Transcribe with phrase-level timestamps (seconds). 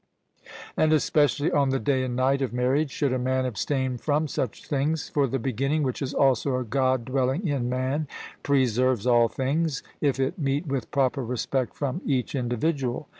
[0.75, 4.65] And especially on the day and night of marriage should a man abstain from such
[4.67, 5.09] things.
[5.09, 8.07] For the beginning, which is also a God dwelling in man,
[8.41, 13.09] preserves all things, if it meet with proper respect from each individual.